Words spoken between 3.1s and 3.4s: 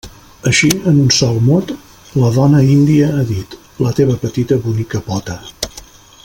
ha